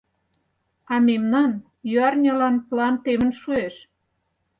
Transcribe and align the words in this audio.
А 0.93 0.95
мемнан— 1.07 1.51
ӱярнялан 1.91 2.55
план 2.67 2.93
темын 3.03 3.31
шуэш... 3.41 3.75